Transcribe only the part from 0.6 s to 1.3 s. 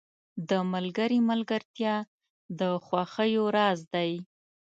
ملګري